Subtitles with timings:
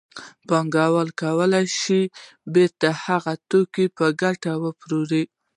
[0.01, 2.01] چې پانګوال وکولای شي
[2.53, 5.23] بېرته هغه توکي په ګټه وپلوري